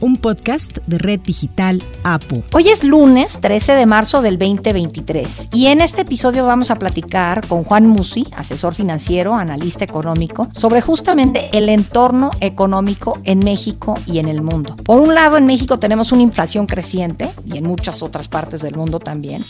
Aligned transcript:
un 0.00 0.16
podcast 0.16 0.78
de 0.86 0.98
Red 0.98 1.20
Digital 1.20 1.82
APU. 2.04 2.42
Hoy 2.52 2.68
es 2.68 2.84
lunes 2.84 3.38
13 3.40 3.72
de 3.72 3.86
marzo 3.86 4.22
del 4.22 4.38
2023 4.38 5.48
y 5.52 5.66
en 5.66 5.80
este 5.80 6.02
episodio 6.02 6.46
vamos 6.46 6.70
a 6.70 6.76
platicar 6.76 7.46
con 7.46 7.62
Juan 7.62 7.86
Musi, 7.86 8.26
asesor 8.34 8.74
financiero, 8.74 9.34
analista 9.34 9.84
económico, 9.84 10.48
sobre 10.52 10.80
justamente 10.80 11.48
el 11.52 11.68
entorno 11.68 12.30
económico 12.40 13.20
en 13.24 13.40
México 13.40 13.94
y 14.06 14.18
en 14.18 14.28
el 14.28 14.42
mundo. 14.42 14.76
Por 14.76 15.00
un 15.00 15.14
lado, 15.14 15.36
en 15.36 15.46
México 15.46 15.78
tenemos 15.78 16.12
una 16.12 16.22
inflación 16.22 16.66
creciente 16.66 17.28
y 17.44 17.58
en 17.58 17.64
muchas 17.64 18.02
otras 18.02 18.28
partes 18.28 18.62
del 18.62 18.74
mundo 18.74 18.98
también. 18.98 19.44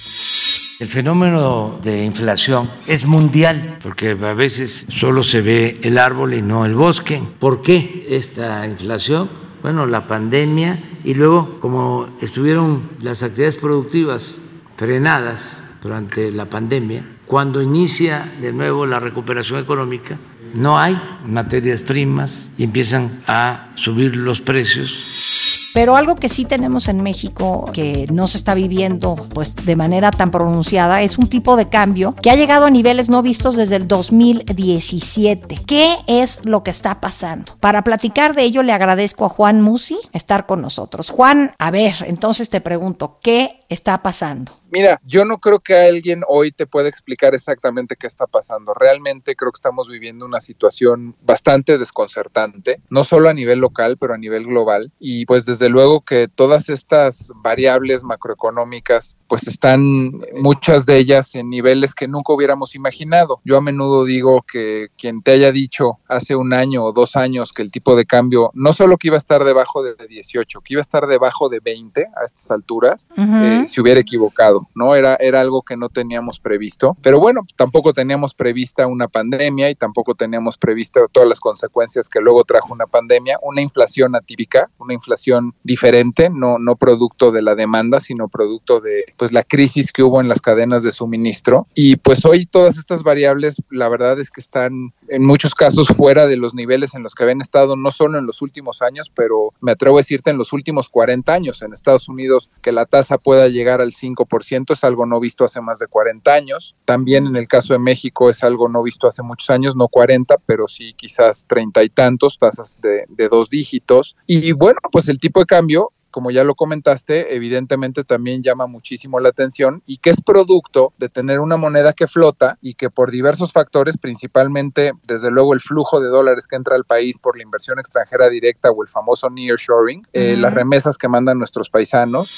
El 0.80 0.88
fenómeno 0.88 1.78
de 1.82 2.04
inflación 2.04 2.70
es 2.86 3.04
mundial 3.04 3.78
porque 3.82 4.12
a 4.12 4.32
veces 4.32 4.86
solo 4.88 5.22
se 5.22 5.42
ve 5.42 5.78
el 5.82 5.98
árbol 5.98 6.32
y 6.32 6.40
no 6.40 6.64
el 6.64 6.74
bosque. 6.74 7.22
¿Por 7.38 7.60
qué 7.60 8.06
esta 8.08 8.66
inflación? 8.66 9.49
Bueno, 9.62 9.86
la 9.86 10.06
pandemia 10.06 10.82
y 11.04 11.14
luego 11.14 11.60
como 11.60 12.08
estuvieron 12.20 12.90
las 13.02 13.22
actividades 13.22 13.56
productivas 13.56 14.40
frenadas 14.76 15.64
durante 15.82 16.30
la 16.30 16.48
pandemia, 16.48 17.04
cuando 17.26 17.62
inicia 17.62 18.30
de 18.40 18.52
nuevo 18.52 18.86
la 18.86 18.98
recuperación 18.98 19.60
económica, 19.60 20.18
no 20.54 20.78
hay 20.78 21.00
materias 21.24 21.80
primas 21.80 22.50
y 22.58 22.64
empiezan 22.64 23.22
a 23.26 23.68
subir 23.76 24.16
los 24.16 24.40
precios 24.40 25.49
pero 25.80 25.96
algo 25.96 26.14
que 26.14 26.28
sí 26.28 26.44
tenemos 26.44 26.88
en 26.88 27.02
México 27.02 27.64
que 27.72 28.04
no 28.12 28.26
se 28.26 28.36
está 28.36 28.52
viviendo 28.52 29.16
pues 29.32 29.56
de 29.56 29.76
manera 29.76 30.10
tan 30.10 30.30
pronunciada 30.30 31.00
es 31.00 31.16
un 31.16 31.26
tipo 31.26 31.56
de 31.56 31.70
cambio 31.70 32.14
que 32.20 32.30
ha 32.30 32.34
llegado 32.34 32.66
a 32.66 32.70
niveles 32.70 33.08
no 33.08 33.22
vistos 33.22 33.56
desde 33.56 33.76
el 33.76 33.88
2017. 33.88 35.58
¿Qué 35.66 35.96
es 36.06 36.44
lo 36.44 36.62
que 36.62 36.70
está 36.70 37.00
pasando? 37.00 37.56
Para 37.60 37.80
platicar 37.80 38.34
de 38.34 38.42
ello 38.42 38.62
le 38.62 38.74
agradezco 38.74 39.24
a 39.24 39.30
Juan 39.30 39.62
Musi 39.62 39.96
estar 40.12 40.44
con 40.44 40.60
nosotros. 40.60 41.08
Juan, 41.08 41.54
a 41.58 41.70
ver, 41.70 41.94
entonces 42.06 42.50
te 42.50 42.60
pregunto, 42.60 43.18
¿qué 43.22 43.60
está 43.70 44.02
pasando? 44.02 44.59
Mira, 44.70 45.00
yo 45.04 45.24
no 45.24 45.38
creo 45.38 45.58
que 45.58 45.74
alguien 45.74 46.22
hoy 46.28 46.52
te 46.52 46.66
pueda 46.66 46.88
explicar 46.88 47.34
exactamente 47.34 47.96
qué 47.96 48.06
está 48.06 48.26
pasando. 48.26 48.72
Realmente 48.72 49.34
creo 49.34 49.50
que 49.50 49.56
estamos 49.56 49.88
viviendo 49.88 50.24
una 50.24 50.40
situación 50.40 51.16
bastante 51.22 51.76
desconcertante, 51.76 52.80
no 52.88 53.02
solo 53.02 53.28
a 53.28 53.34
nivel 53.34 53.58
local, 53.58 53.96
pero 53.98 54.14
a 54.14 54.18
nivel 54.18 54.44
global. 54.44 54.92
Y 55.00 55.26
pues 55.26 55.44
desde 55.44 55.68
luego 55.68 56.02
que 56.02 56.28
todas 56.28 56.68
estas 56.68 57.32
variables 57.36 58.04
macroeconómicas, 58.04 59.16
pues 59.26 59.48
están 59.48 60.20
muchas 60.34 60.86
de 60.86 60.98
ellas 60.98 61.34
en 61.34 61.50
niveles 61.50 61.94
que 61.94 62.06
nunca 62.06 62.32
hubiéramos 62.32 62.74
imaginado. 62.74 63.40
Yo 63.44 63.56
a 63.56 63.60
menudo 63.60 64.04
digo 64.04 64.42
que 64.42 64.88
quien 64.96 65.22
te 65.22 65.32
haya 65.32 65.50
dicho 65.50 65.98
hace 66.06 66.36
un 66.36 66.52
año 66.52 66.84
o 66.84 66.92
dos 66.92 67.16
años 67.16 67.52
que 67.52 67.62
el 67.62 67.72
tipo 67.72 67.96
de 67.96 68.06
cambio 68.06 68.50
no 68.54 68.72
solo 68.72 68.98
que 68.98 69.08
iba 69.08 69.16
a 69.16 69.18
estar 69.18 69.44
debajo 69.44 69.82
de 69.82 69.94
18, 70.06 70.60
que 70.60 70.74
iba 70.74 70.80
a 70.80 70.82
estar 70.82 71.06
debajo 71.06 71.48
de 71.48 71.60
20 71.60 72.02
a 72.02 72.24
estas 72.24 72.50
alturas, 72.50 73.08
eh, 73.16 73.62
se 73.66 73.80
hubiera 73.80 74.00
equivocado. 74.00 74.59
¿No? 74.74 74.94
Era, 74.94 75.16
era 75.20 75.40
algo 75.40 75.62
que 75.62 75.76
no 75.76 75.88
teníamos 75.88 76.40
previsto. 76.40 76.96
Pero 77.02 77.20
bueno, 77.20 77.42
tampoco 77.56 77.92
teníamos 77.92 78.34
prevista 78.34 78.86
una 78.86 79.08
pandemia 79.08 79.70
y 79.70 79.74
tampoco 79.74 80.14
teníamos 80.14 80.58
prevista 80.58 81.00
todas 81.12 81.28
las 81.28 81.40
consecuencias 81.40 82.08
que 82.08 82.20
luego 82.20 82.44
trajo 82.44 82.72
una 82.72 82.86
pandemia, 82.86 83.38
una 83.42 83.62
inflación 83.62 84.14
atípica, 84.14 84.70
una 84.78 84.94
inflación 84.94 85.54
diferente, 85.62 86.30
no, 86.30 86.58
no 86.58 86.76
producto 86.76 87.30
de 87.30 87.42
la 87.42 87.54
demanda, 87.54 88.00
sino 88.00 88.28
producto 88.28 88.80
de 88.80 89.04
pues 89.16 89.32
la 89.32 89.42
crisis 89.42 89.92
que 89.92 90.02
hubo 90.02 90.20
en 90.20 90.28
las 90.28 90.40
cadenas 90.40 90.82
de 90.82 90.92
suministro. 90.92 91.66
Y 91.74 91.96
pues 91.96 92.24
hoy 92.24 92.46
todas 92.46 92.78
estas 92.78 93.02
variables, 93.02 93.62
la 93.70 93.88
verdad 93.88 94.18
es 94.18 94.30
que 94.30 94.40
están 94.40 94.92
en 95.08 95.24
muchos 95.24 95.54
casos 95.54 95.88
fuera 95.88 96.26
de 96.26 96.36
los 96.36 96.54
niveles 96.54 96.94
en 96.94 97.02
los 97.02 97.14
que 97.14 97.24
habían 97.24 97.40
estado, 97.40 97.76
no 97.76 97.90
solo 97.90 98.18
en 98.18 98.26
los 98.26 98.42
últimos 98.42 98.82
años, 98.82 99.10
pero 99.14 99.52
me 99.60 99.72
atrevo 99.72 99.98
a 99.98 100.00
decirte 100.00 100.30
en 100.30 100.38
los 100.38 100.52
últimos 100.52 100.88
40 100.88 101.32
años 101.32 101.62
en 101.62 101.72
Estados 101.72 102.08
Unidos, 102.08 102.50
que 102.62 102.72
la 102.72 102.86
tasa 102.86 103.18
pueda 103.18 103.48
llegar 103.48 103.80
al 103.80 103.92
5% 103.92 104.26
es 104.68 104.84
algo 104.84 105.06
no 105.06 105.20
visto 105.20 105.44
hace 105.44 105.60
más 105.60 105.78
de 105.78 105.86
40 105.86 106.32
años. 106.32 106.76
También 106.84 107.26
en 107.26 107.36
el 107.36 107.48
caso 107.48 107.72
de 107.72 107.78
México 107.78 108.30
es 108.30 108.42
algo 108.42 108.68
no 108.68 108.82
visto 108.82 109.06
hace 109.06 109.22
muchos 109.22 109.50
años, 109.50 109.76
no 109.76 109.88
40, 109.88 110.36
pero 110.46 110.68
sí 110.68 110.92
quizás 110.94 111.46
treinta 111.46 111.82
y 111.82 111.88
tantos, 111.88 112.38
tasas 112.38 112.76
de, 112.80 113.04
de 113.08 113.28
dos 113.28 113.48
dígitos. 113.48 114.16
Y 114.26 114.52
bueno, 114.52 114.80
pues 114.92 115.08
el 115.08 115.18
tipo 115.18 115.40
de 115.40 115.46
cambio 115.46 115.92
como 116.10 116.30
ya 116.30 116.44
lo 116.44 116.54
comentaste, 116.54 117.34
evidentemente 117.34 118.04
también 118.04 118.42
llama 118.42 118.66
muchísimo 118.66 119.20
la 119.20 119.30
atención 119.30 119.82
y 119.86 119.98
que 119.98 120.10
es 120.10 120.20
producto 120.20 120.92
de 120.98 121.08
tener 121.08 121.40
una 121.40 121.56
moneda 121.56 121.92
que 121.92 122.06
flota 122.06 122.58
y 122.60 122.74
que 122.74 122.90
por 122.90 123.10
diversos 123.10 123.52
factores, 123.52 123.96
principalmente 123.96 124.92
desde 125.06 125.30
luego 125.30 125.54
el 125.54 125.60
flujo 125.60 126.00
de 126.00 126.08
dólares 126.08 126.46
que 126.46 126.56
entra 126.56 126.76
al 126.76 126.84
país 126.84 127.18
por 127.18 127.36
la 127.36 127.42
inversión 127.42 127.78
extranjera 127.78 128.28
directa 128.28 128.70
o 128.70 128.82
el 128.82 128.88
famoso 128.88 129.30
nearshoring, 129.30 130.06
eh, 130.12 130.36
las 130.36 130.52
remesas 130.52 130.98
que 130.98 131.08
mandan 131.08 131.38
nuestros 131.38 131.70
paisanos. 131.70 132.30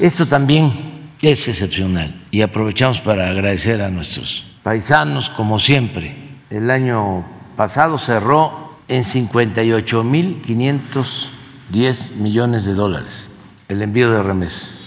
Esto 0.00 0.26
también 0.26 0.95
es 1.22 1.48
excepcional 1.48 2.26
y 2.30 2.42
aprovechamos 2.42 3.00
para 3.00 3.30
agradecer 3.30 3.80
a 3.82 3.90
nuestros 3.90 4.44
paisanos 4.62 5.30
como 5.30 5.58
siempre. 5.58 6.14
El 6.50 6.70
año 6.70 7.26
pasado 7.56 7.98
cerró 7.98 8.76
en 8.88 9.02
58.500 9.04 11.30
10 11.70 12.16
millones 12.16 12.64
de 12.64 12.74
dólares 12.74 13.30
el 13.68 13.82
envío 13.82 14.10
de 14.10 14.22
remesas. 14.22 14.82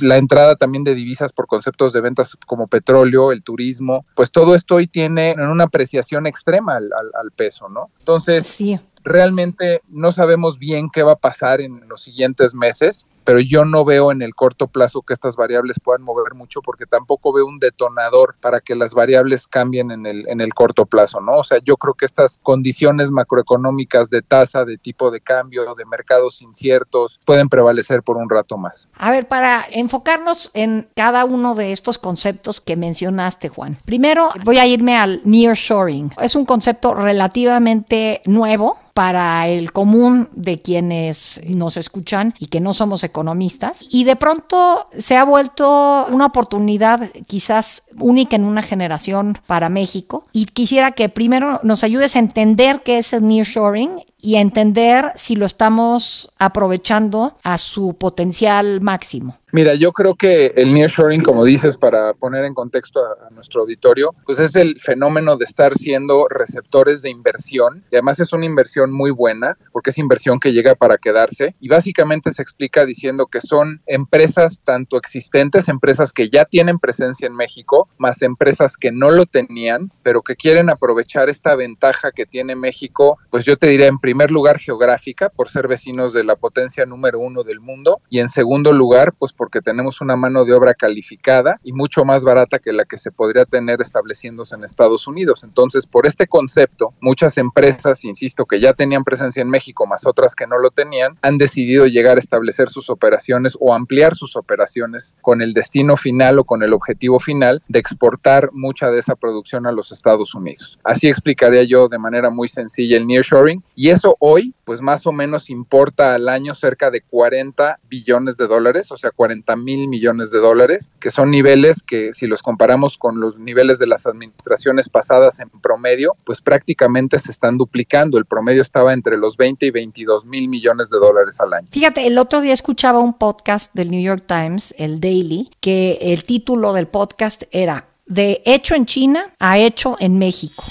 La 0.00 0.16
entrada 0.16 0.54
también 0.54 0.84
de 0.84 0.94
divisas 0.94 1.32
por 1.32 1.48
conceptos 1.48 1.92
de 1.92 2.00
ventas 2.00 2.36
como 2.46 2.68
petróleo, 2.68 3.32
el 3.32 3.42
turismo, 3.42 4.06
pues 4.14 4.30
todo 4.30 4.54
esto 4.54 4.76
hoy 4.76 4.86
tiene 4.86 5.34
una 5.36 5.64
apreciación 5.64 6.28
extrema 6.28 6.76
al, 6.76 6.88
al 6.92 7.32
peso, 7.32 7.68
¿no? 7.68 7.90
Entonces, 7.98 8.46
sí. 8.46 8.78
realmente 9.02 9.82
no 9.88 10.12
sabemos 10.12 10.60
bien 10.60 10.86
qué 10.92 11.02
va 11.02 11.12
a 11.12 11.16
pasar 11.16 11.60
en 11.60 11.88
los 11.88 12.00
siguientes 12.00 12.54
meses 12.54 13.06
pero 13.28 13.40
yo 13.40 13.66
no 13.66 13.84
veo 13.84 14.10
en 14.10 14.22
el 14.22 14.34
corto 14.34 14.68
plazo 14.68 15.02
que 15.02 15.12
estas 15.12 15.36
variables 15.36 15.78
puedan 15.84 16.00
mover 16.00 16.32
mucho 16.34 16.62
porque 16.62 16.86
tampoco 16.86 17.30
veo 17.30 17.44
un 17.44 17.58
detonador 17.58 18.36
para 18.40 18.60
que 18.60 18.74
las 18.74 18.94
variables 18.94 19.46
cambien 19.46 19.90
en 19.90 20.06
el, 20.06 20.26
en 20.30 20.40
el 20.40 20.54
corto 20.54 20.86
plazo, 20.86 21.20
¿no? 21.20 21.32
O 21.32 21.44
sea, 21.44 21.58
yo 21.62 21.76
creo 21.76 21.92
que 21.92 22.06
estas 22.06 22.38
condiciones 22.42 23.10
macroeconómicas 23.10 24.08
de 24.08 24.22
tasa, 24.22 24.64
de 24.64 24.78
tipo 24.78 25.10
de 25.10 25.20
cambio, 25.20 25.74
de 25.74 25.84
mercados 25.84 26.40
inciertos, 26.40 27.20
pueden 27.26 27.50
prevalecer 27.50 28.02
por 28.02 28.16
un 28.16 28.30
rato 28.30 28.56
más. 28.56 28.88
A 28.96 29.10
ver, 29.10 29.28
para 29.28 29.62
enfocarnos 29.72 30.50
en 30.54 30.88
cada 30.96 31.26
uno 31.26 31.54
de 31.54 31.72
estos 31.72 31.98
conceptos 31.98 32.62
que 32.62 32.76
mencionaste, 32.76 33.50
Juan. 33.50 33.76
Primero 33.84 34.30
voy 34.42 34.56
a 34.56 34.66
irme 34.66 34.96
al 34.96 35.20
nearshoring. 35.24 36.14
Es 36.18 36.34
un 36.34 36.46
concepto 36.46 36.94
relativamente 36.94 38.22
nuevo 38.24 38.78
para 38.98 39.46
el 39.46 39.70
común 39.70 40.28
de 40.32 40.58
quienes 40.58 41.40
nos 41.46 41.76
escuchan 41.76 42.34
y 42.40 42.46
que 42.46 42.58
no 42.58 42.72
somos 42.72 43.04
economistas. 43.04 43.84
Y 43.88 44.02
de 44.02 44.16
pronto 44.16 44.88
se 44.98 45.16
ha 45.16 45.22
vuelto 45.22 46.04
una 46.10 46.26
oportunidad 46.26 47.08
quizás 47.28 47.84
única 47.96 48.34
en 48.34 48.42
una 48.42 48.60
generación 48.60 49.38
para 49.46 49.68
México. 49.68 50.24
Y 50.32 50.46
quisiera 50.46 50.90
que 50.90 51.08
primero 51.08 51.60
nos 51.62 51.84
ayudes 51.84 52.16
a 52.16 52.18
entender 52.18 52.82
qué 52.84 52.98
es 52.98 53.12
el 53.12 53.24
nearshoring 53.24 54.00
y 54.20 54.36
a 54.36 54.40
entender 54.40 55.12
si 55.16 55.36
lo 55.36 55.46
estamos 55.46 56.30
aprovechando 56.38 57.36
a 57.42 57.56
su 57.58 57.94
potencial 57.94 58.80
máximo. 58.80 59.38
Mira, 59.50 59.74
yo 59.74 59.92
creo 59.92 60.14
que 60.14 60.52
el 60.56 60.74
nearshoring, 60.74 61.22
como 61.22 61.42
dices, 61.42 61.78
para 61.78 62.12
poner 62.12 62.44
en 62.44 62.52
contexto 62.52 63.00
a, 63.00 63.30
nuestro 63.30 63.62
auditorio, 63.62 64.14
pues 64.26 64.38
es 64.40 64.56
el 64.56 64.78
fenómeno 64.80 65.36
de 65.36 65.44
estar 65.44 65.74
siendo 65.74 66.26
receptores 66.28 67.00
de 67.02 67.10
inversión 67.10 67.84
y 67.90 67.96
además 67.96 68.20
es 68.20 68.32
una 68.32 68.44
inversión 68.44 68.90
muy 68.90 69.10
buena 69.10 69.56
porque 69.72 69.90
es 69.90 69.98
inversión 69.98 70.38
que 70.40 70.52
llega 70.52 70.74
para 70.74 70.98
quedarse 70.98 71.54
y 71.60 71.68
básicamente 71.68 72.32
se 72.32 72.42
explica 72.42 72.84
diciendo 72.84 73.26
que 73.26 73.40
son 73.40 73.80
empresas 73.86 74.60
tanto 74.64 74.98
existentes, 74.98 75.68
empresas 75.68 76.12
que 76.12 76.28
ya 76.28 76.44
tienen 76.44 76.78
presencia 76.78 77.26
en 77.26 77.34
México, 77.34 77.88
más 77.96 78.20
empresas 78.22 78.76
que 78.76 78.92
no 78.92 79.10
lo 79.10 79.24
tenían, 79.24 79.92
pero 80.02 80.20
que 80.22 80.36
quieren 80.36 80.68
aprovechar 80.68 81.28
esta 81.30 81.54
ventaja 81.54 82.10
que 82.10 82.26
tiene 82.26 82.54
México, 82.54 83.18
pues 83.30 83.46
yo 83.46 83.56
te 83.56 83.68
diría 83.68 83.86
en 83.86 83.98
primer 84.08 84.30
lugar 84.30 84.58
geográfica, 84.58 85.28
por 85.28 85.50
ser 85.50 85.68
vecinos 85.68 86.14
de 86.14 86.24
la 86.24 86.34
potencia 86.34 86.86
número 86.86 87.18
uno 87.18 87.42
del 87.44 87.60
mundo, 87.60 88.00
y 88.08 88.20
en 88.20 88.30
segundo 88.30 88.72
lugar, 88.72 89.12
pues 89.12 89.34
porque 89.34 89.60
tenemos 89.60 90.00
una 90.00 90.16
mano 90.16 90.46
de 90.46 90.54
obra 90.54 90.72
calificada 90.72 91.60
y 91.62 91.74
mucho 91.74 92.06
más 92.06 92.24
barata 92.24 92.58
que 92.58 92.72
la 92.72 92.86
que 92.86 92.96
se 92.96 93.10
podría 93.10 93.44
tener 93.44 93.82
estableciéndose 93.82 94.54
en 94.54 94.64
Estados 94.64 95.06
Unidos. 95.06 95.44
Entonces, 95.44 95.86
por 95.86 96.06
este 96.06 96.26
concepto, 96.26 96.94
muchas 97.02 97.36
empresas, 97.36 98.02
insisto, 98.02 98.46
que 98.46 98.60
ya 98.60 98.72
tenían 98.72 99.04
presencia 99.04 99.42
en 99.42 99.50
México, 99.50 99.86
más 99.86 100.06
otras 100.06 100.34
que 100.34 100.46
no 100.46 100.56
lo 100.56 100.70
tenían, 100.70 101.18
han 101.20 101.36
decidido 101.36 101.86
llegar 101.86 102.16
a 102.16 102.20
establecer 102.20 102.70
sus 102.70 102.88
operaciones 102.88 103.58
o 103.60 103.74
ampliar 103.74 104.14
sus 104.14 104.36
operaciones 104.36 105.18
con 105.20 105.42
el 105.42 105.52
destino 105.52 105.98
final 105.98 106.38
o 106.38 106.44
con 106.44 106.62
el 106.62 106.72
objetivo 106.72 107.18
final 107.18 107.62
de 107.68 107.78
exportar 107.78 108.54
mucha 108.54 108.90
de 108.90 109.00
esa 109.00 109.16
producción 109.16 109.66
a 109.66 109.72
los 109.72 109.92
Estados 109.92 110.34
Unidos. 110.34 110.78
Así 110.82 111.08
explicaría 111.08 111.64
yo 111.64 111.88
de 111.88 111.98
manera 111.98 112.30
muy 112.30 112.48
sencilla 112.48 112.96
el 112.96 113.06
nearshoring 113.06 113.62
y 113.76 113.90
eso 113.98 114.16
hoy, 114.20 114.54
pues 114.64 114.80
más 114.80 115.06
o 115.06 115.12
menos 115.12 115.50
importa 115.50 116.14
al 116.14 116.28
año 116.28 116.54
cerca 116.54 116.90
de 116.90 117.00
40 117.00 117.80
billones 117.88 118.36
de 118.36 118.46
dólares, 118.46 118.92
o 118.92 118.96
sea, 118.96 119.10
40 119.10 119.56
mil 119.56 119.88
millones 119.88 120.30
de 120.30 120.38
dólares, 120.38 120.90
que 121.00 121.10
son 121.10 121.32
niveles 121.32 121.82
que 121.82 122.12
si 122.12 122.28
los 122.28 122.40
comparamos 122.40 122.96
con 122.96 123.20
los 123.20 123.38
niveles 123.38 123.80
de 123.80 123.88
las 123.88 124.06
administraciones 124.06 124.88
pasadas 124.88 125.40
en 125.40 125.50
promedio, 125.50 126.16
pues 126.24 126.40
prácticamente 126.40 127.18
se 127.18 127.32
están 127.32 127.58
duplicando. 127.58 128.18
El 128.18 128.24
promedio 128.24 128.62
estaba 128.62 128.92
entre 128.92 129.16
los 129.16 129.36
20 129.36 129.66
y 129.66 129.70
22 129.70 130.26
mil 130.26 130.48
millones 130.48 130.90
de 130.90 130.98
dólares 130.98 131.40
al 131.40 131.52
año. 131.54 131.68
Fíjate, 131.72 132.06
el 132.06 132.18
otro 132.18 132.40
día 132.40 132.52
escuchaba 132.52 133.00
un 133.00 133.14
podcast 133.14 133.74
del 133.74 133.90
New 133.90 134.02
York 134.02 134.24
Times, 134.26 134.74
el 134.78 135.00
Daily, 135.00 135.50
que 135.60 135.98
el 136.00 136.22
título 136.22 136.72
del 136.72 136.86
podcast 136.86 137.42
era 137.50 137.88
De 138.06 138.42
hecho 138.44 138.76
en 138.76 138.86
China 138.86 139.34
a 139.40 139.58
hecho 139.58 139.96
en 139.98 140.18
México. 140.18 140.62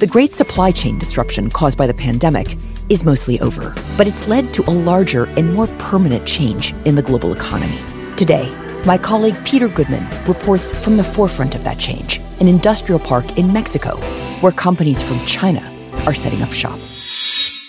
The 0.00 0.08
great 0.08 0.32
supply 0.32 0.72
chain 0.72 0.98
disruption 0.98 1.48
caused 1.50 1.78
by 1.78 1.86
the 1.86 1.94
pandemic 1.94 2.56
is 2.88 3.04
mostly 3.04 3.38
over, 3.40 3.72
but 3.96 4.08
it's 4.08 4.26
led 4.26 4.52
to 4.54 4.64
a 4.64 4.74
larger 4.74 5.26
and 5.36 5.54
more 5.54 5.68
permanent 5.78 6.26
change 6.26 6.74
in 6.84 6.96
the 6.96 7.02
global 7.02 7.32
economy. 7.32 7.78
Today, 8.16 8.52
my 8.84 8.98
colleague 8.98 9.36
Peter 9.44 9.68
Goodman 9.68 10.04
reports 10.26 10.72
from 10.82 10.96
the 10.96 11.04
forefront 11.04 11.54
of 11.54 11.62
that 11.62 11.78
change, 11.78 12.18
an 12.40 12.48
industrial 12.48 12.98
park 12.98 13.38
in 13.38 13.52
Mexico, 13.52 13.96
where 14.40 14.50
companies 14.50 15.00
from 15.00 15.24
China 15.26 15.62
are 16.06 16.14
setting 16.14 16.42
up 16.42 16.52
shop. 16.52 16.78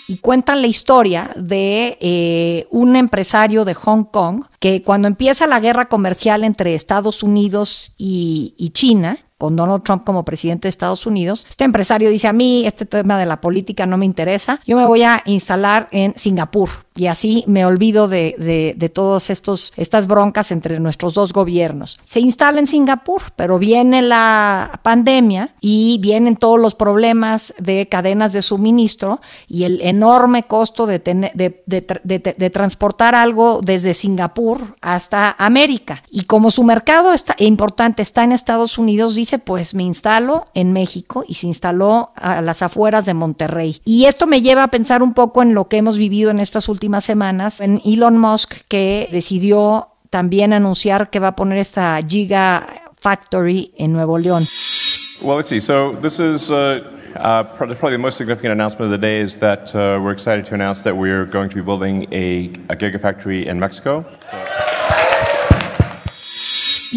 y 0.08 0.18
cuentan 0.18 0.62
la 0.62 0.68
historia 0.68 1.32
de 1.36 1.98
eh, 2.00 2.66
un 2.70 2.94
empresario 2.94 3.64
de 3.64 3.74
Hong 3.74 4.04
Kong 4.04 4.44
que 4.60 4.82
cuando 4.82 5.08
empieza 5.08 5.48
la 5.48 5.58
guerra 5.58 5.88
comercial 5.88 6.44
entre 6.44 6.74
Estados 6.74 7.24
Unidos 7.24 7.92
y, 7.98 8.54
y 8.56 8.70
China, 8.70 9.25
con 9.38 9.56
Donald 9.56 9.82
Trump 9.82 10.04
como 10.04 10.24
presidente 10.24 10.66
de 10.66 10.70
Estados 10.70 11.06
Unidos, 11.06 11.46
este 11.48 11.64
empresario 11.64 12.10
dice 12.10 12.28
a 12.28 12.32
mí 12.32 12.66
este 12.66 12.86
tema 12.86 13.18
de 13.18 13.26
la 13.26 13.40
política 13.40 13.86
no 13.86 13.98
me 13.98 14.04
interesa, 14.04 14.60
yo 14.66 14.76
me 14.76 14.86
voy 14.86 15.02
a 15.02 15.22
instalar 15.26 15.88
en 15.90 16.14
Singapur 16.16 16.70
y 16.96 17.06
así 17.08 17.44
me 17.46 17.66
olvido 17.66 18.08
de, 18.08 18.34
de, 18.38 18.74
de 18.76 18.88
todas 18.88 19.28
estas 19.30 20.06
broncas 20.06 20.50
entre 20.50 20.80
nuestros 20.80 21.14
dos 21.14 21.32
gobiernos. 21.32 21.98
Se 22.04 22.20
instala 22.20 22.58
en 22.58 22.66
Singapur, 22.66 23.22
pero 23.36 23.58
viene 23.58 24.00
la 24.00 24.80
pandemia 24.82 25.54
y 25.60 25.98
vienen 26.00 26.36
todos 26.36 26.58
los 26.58 26.74
problemas 26.74 27.52
de 27.58 27.86
cadenas 27.88 28.32
de 28.32 28.40
suministro 28.40 29.20
y 29.46 29.64
el 29.64 29.82
enorme 29.82 30.44
costo 30.44 30.86
de, 30.86 30.98
de, 30.98 32.34
de 32.36 32.50
transportar 32.50 33.14
algo 33.14 33.60
desde 33.62 33.92
Singapur 33.92 34.76
hasta 34.80 35.36
América. 35.38 36.02
Y 36.10 36.22
como 36.22 36.50
su 36.50 36.64
mercado 36.64 37.12
está, 37.12 37.36
importante 37.38 38.00
está 38.00 38.24
en 38.24 38.32
Estados 38.32 38.78
Unidos, 38.78 39.14
pues 39.38 39.74
me 39.74 39.82
instalo 39.82 40.46
en 40.54 40.72
México 40.72 41.24
y 41.26 41.34
se 41.34 41.46
instaló 41.46 42.12
a 42.16 42.40
las 42.40 42.62
afueras 42.62 43.04
de 43.06 43.14
Monterrey. 43.14 43.80
Y 43.84 44.06
esto 44.06 44.26
me 44.26 44.42
lleva 44.42 44.64
a 44.64 44.68
pensar 44.68 45.02
un 45.02 45.14
poco 45.14 45.42
en 45.42 45.54
lo 45.54 45.68
que 45.68 45.78
hemos 45.78 45.98
vivido 45.98 46.30
en 46.30 46.40
estas 46.40 46.68
últimas 46.68 47.04
semanas, 47.04 47.60
en 47.60 47.82
Elon 47.84 48.18
Musk 48.18 48.54
que 48.68 49.08
decidió 49.12 49.88
también 50.10 50.52
anunciar 50.52 51.10
que 51.10 51.18
va 51.18 51.28
a 51.28 51.36
poner 51.36 51.58
esta 51.58 51.98
Giga 52.06 52.66
Factory 52.98 53.72
en 53.76 53.92
Nuevo 53.92 54.18
León. 54.18 54.46
Well, 55.22 55.36
let's 55.36 55.48
see. 55.48 55.60
So 55.60 55.92
this 56.00 56.18
is 56.20 56.50
uh, 56.50 56.82
uh, 57.16 57.44
probably 57.56 57.92
the 57.92 57.98
most 57.98 58.16
significant 58.16 58.52
announcement 58.52 58.92
of 58.92 59.00
the 59.00 59.06
day 59.06 59.20
is 59.20 59.38
that 59.38 59.74
uh, 59.74 59.98
we're 60.02 60.12
excited 60.12 60.46
to 60.46 60.54
announce 60.54 60.82
that 60.82 60.96
we're 60.96 61.26
going 61.26 61.48
to 61.48 61.56
be 61.56 61.62
building 61.62 62.06
a, 62.12 62.50
a 62.68 62.76
gigafactory 62.76 63.44
in 63.46 63.58
Mexico. 63.58 64.04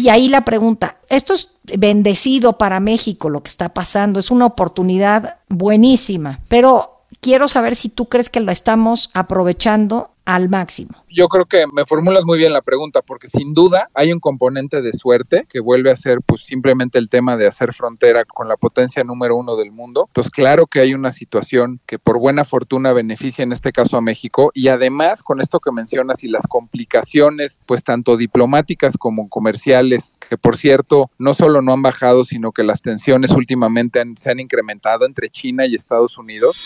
Y 0.00 0.08
ahí 0.08 0.28
la 0.28 0.46
pregunta, 0.46 0.96
esto 1.10 1.34
es 1.34 1.50
bendecido 1.64 2.56
para 2.56 2.80
México 2.80 3.28
lo 3.28 3.42
que 3.42 3.48
está 3.48 3.74
pasando, 3.74 4.18
es 4.18 4.30
una 4.30 4.46
oportunidad 4.46 5.40
buenísima, 5.50 6.40
pero 6.48 7.02
quiero 7.20 7.48
saber 7.48 7.76
si 7.76 7.90
tú 7.90 8.08
crees 8.08 8.30
que 8.30 8.40
lo 8.40 8.50
estamos 8.50 9.10
aprovechando 9.12 10.09
al 10.24 10.48
máximo? 10.48 10.90
Yo 11.08 11.28
creo 11.28 11.46
que 11.46 11.66
me 11.72 11.84
formulas 11.84 12.24
muy 12.24 12.38
bien 12.38 12.52
la 12.52 12.62
pregunta, 12.62 13.02
porque 13.02 13.26
sin 13.26 13.54
duda 13.54 13.88
hay 13.94 14.12
un 14.12 14.20
componente 14.20 14.82
de 14.82 14.92
suerte 14.92 15.46
que 15.48 15.60
vuelve 15.60 15.90
a 15.90 15.96
ser 15.96 16.18
pues 16.24 16.42
simplemente 16.42 16.98
el 16.98 17.08
tema 17.08 17.36
de 17.36 17.46
hacer 17.46 17.74
frontera 17.74 18.24
con 18.24 18.48
la 18.48 18.56
potencia 18.56 19.04
número 19.04 19.36
uno 19.36 19.56
del 19.56 19.72
mundo. 19.72 20.04
Entonces, 20.08 20.30
claro 20.30 20.66
que 20.66 20.80
hay 20.80 20.94
una 20.94 21.12
situación 21.12 21.80
que 21.86 21.98
por 21.98 22.18
buena 22.18 22.44
fortuna 22.44 22.92
beneficia 22.92 23.42
en 23.42 23.52
este 23.52 23.72
caso 23.72 23.96
a 23.96 24.00
México 24.00 24.50
y 24.54 24.68
además 24.68 25.22
con 25.22 25.40
esto 25.40 25.60
que 25.60 25.72
mencionas 25.72 26.22
y 26.24 26.28
las 26.28 26.46
complicaciones, 26.46 27.60
pues 27.66 27.84
tanto 27.84 28.16
diplomáticas 28.16 28.96
como 28.96 29.28
comerciales, 29.28 30.12
que 30.28 30.36
por 30.36 30.56
cierto 30.56 31.10
no 31.18 31.34
solo 31.34 31.62
no 31.62 31.72
han 31.72 31.82
bajado, 31.82 32.24
sino 32.24 32.52
que 32.52 32.64
las 32.64 32.82
tensiones 32.82 33.32
últimamente 33.32 34.02
se 34.16 34.30
han 34.30 34.40
incrementado 34.40 35.06
entre 35.06 35.28
China 35.30 35.66
y 35.66 35.74
Estados 35.74 36.18
Unidos. 36.18 36.56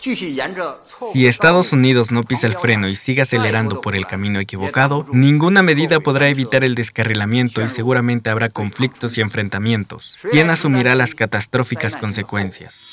Si 0.00 1.26
Estados 1.26 1.72
Unidos 1.72 2.10
no 2.10 2.24
pisa 2.24 2.46
el 2.46 2.54
freno 2.54 2.88
y 2.88 2.96
sigue 2.96 3.22
acelerando 3.22 3.80
por 3.80 3.94
el 3.94 4.06
camino 4.06 4.40
equivocado, 4.40 5.06
ninguna 5.12 5.62
medida 5.62 6.00
podrá 6.00 6.28
evitar 6.28 6.64
el 6.64 6.74
descarrilamiento 6.74 7.62
y 7.62 7.68
seguramente 7.68 8.30
habrá 8.30 8.48
conflictos 8.48 9.18
y 9.18 9.20
enfrentamientos. 9.20 10.16
¿Quién 10.30 10.48
asumirá 10.50 10.94
las 10.94 11.14
catastróficas 11.14 11.96
consecuencias? 11.96 12.86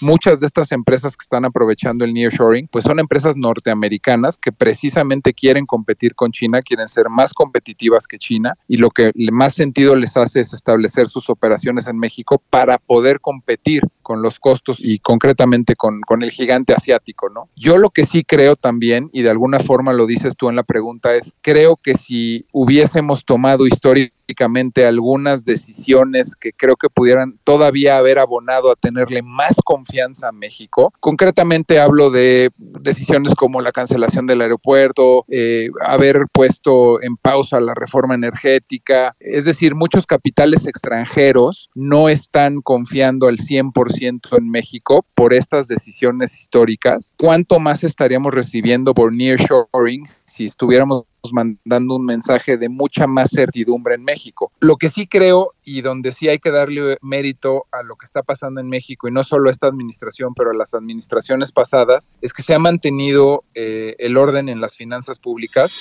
muchas 0.00 0.40
de 0.40 0.46
estas 0.46 0.72
empresas 0.72 1.16
que 1.16 1.22
están 1.22 1.44
aprovechando 1.44 2.04
el 2.04 2.12
nearshoring, 2.12 2.68
pues 2.68 2.84
son 2.84 2.98
empresas 2.98 3.36
norteamericanas 3.36 4.38
que 4.38 4.52
precisamente 4.52 5.34
quieren 5.34 5.66
competir 5.66 6.14
con 6.14 6.32
China, 6.32 6.62
quieren 6.62 6.88
ser 6.88 7.08
más 7.08 7.32
competitivas 7.32 8.06
que 8.06 8.18
China 8.18 8.56
y 8.68 8.76
lo 8.76 8.90
que 8.90 9.12
más 9.32 9.54
sentido 9.54 9.96
les 9.96 10.16
hace 10.16 10.40
es 10.40 10.52
establecer 10.52 11.08
sus 11.08 11.30
operaciones 11.30 11.86
en 11.86 11.98
México 11.98 12.42
para 12.50 12.78
poder 12.78 13.20
competir 13.20 13.82
con 14.06 14.22
los 14.22 14.38
costos 14.38 14.78
y 14.78 15.00
concretamente 15.00 15.74
con, 15.74 16.00
el 16.22 16.30
gigante 16.30 16.72
asiático, 16.72 17.28
¿no? 17.28 17.48
Yo 17.56 17.76
lo 17.76 17.90
que 17.90 18.04
sí 18.04 18.22
creo 18.22 18.54
también, 18.54 19.10
y 19.12 19.22
de 19.22 19.30
alguna 19.30 19.58
forma 19.58 19.92
lo 19.92 20.06
dices 20.06 20.36
tú 20.36 20.48
en 20.48 20.54
la 20.54 20.62
pregunta, 20.62 21.16
es 21.16 21.34
creo 21.40 21.74
que 21.74 21.96
si 21.96 22.46
hubiésemos 22.52 23.24
tomado 23.24 23.66
históricamente 23.66 24.86
algunas 24.86 25.44
decisiones 25.44 26.34
que 26.36 26.52
creo 26.52 26.76
que 26.76 26.88
pudieran 26.88 27.38
todavía 27.44 27.98
haber 27.98 28.18
abonado 28.18 28.70
a 28.70 28.76
tenerle 28.76 29.22
más 29.22 29.56
confianza 29.64 30.28
a 30.28 30.32
México. 30.32 30.92
Concretamente 31.00 31.80
hablo 31.80 32.10
de 32.10 32.50
decisiones 32.56 33.34
como 33.34 33.60
la 33.60 33.72
cancelación 33.72 34.26
del 34.26 34.40
aeropuerto, 34.40 35.24
eh, 35.28 35.68
haber 35.84 36.26
puesto 36.32 37.02
en 37.02 37.16
pausa 37.16 37.60
la 37.60 37.74
reforma 37.74 38.14
energética, 38.14 39.16
es 39.20 39.44
decir, 39.44 39.74
muchos 39.74 40.06
capitales 40.06 40.66
extranjeros 40.66 41.70
no 41.74 42.08
están 42.08 42.62
confiando 42.62 43.28
al 43.28 43.38
100% 43.38 43.95
en 44.02 44.50
México 44.50 45.04
por 45.14 45.32
estas 45.32 45.68
decisiones 45.68 46.38
históricas. 46.38 47.12
¿Cuánto 47.18 47.58
más 47.60 47.84
estaríamos 47.84 48.32
recibiendo 48.34 48.94
por 48.94 49.12
nearshoring 49.12 50.04
si 50.26 50.44
estuviéramos 50.44 51.04
mandando 51.32 51.96
un 51.96 52.04
mensaje 52.04 52.56
de 52.56 52.68
mucha 52.68 53.06
más 53.06 53.30
certidumbre 53.30 53.94
en 53.94 54.04
México. 54.04 54.52
Lo 54.60 54.76
que 54.76 54.88
sí 54.88 55.06
creo 55.06 55.54
y 55.64 55.80
donde 55.80 56.12
sí 56.12 56.28
hay 56.28 56.38
que 56.38 56.50
darle 56.50 56.98
mérito 57.02 57.66
a 57.72 57.82
lo 57.82 57.96
que 57.96 58.04
está 58.04 58.22
pasando 58.22 58.60
en 58.60 58.68
México 58.68 59.08
y 59.08 59.12
no 59.12 59.24
solo 59.24 59.48
a 59.48 59.52
esta 59.52 59.66
administración, 59.66 60.34
pero 60.34 60.50
a 60.50 60.54
las 60.54 60.74
administraciones 60.74 61.52
pasadas, 61.52 62.10
es 62.20 62.32
que 62.32 62.42
se 62.42 62.54
ha 62.54 62.58
mantenido 62.58 63.44
eh, 63.54 63.96
el 63.98 64.16
orden 64.16 64.48
en 64.48 64.60
las 64.60 64.76
finanzas 64.76 65.18
públicas. 65.18 65.76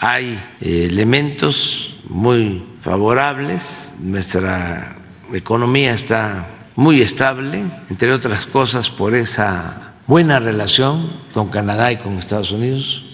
Hay 0.00 0.34
eh, 0.60 0.86
elementos 0.88 2.00
muy 2.08 2.64
favorables, 2.82 3.90
nuestra 3.98 4.96
economía 5.32 5.94
está 5.94 6.57
muy 6.78 7.02
estable, 7.02 7.64
entre 7.90 8.12
otras 8.12 8.46
cosas 8.46 8.88
por 8.88 9.16
esa 9.16 9.94
buena 10.06 10.38
relación 10.38 11.10
con 11.34 11.48
Canadá 11.48 11.90
y 11.90 11.96
con 11.96 12.16
Estados 12.16 12.52
Unidos. 12.52 13.04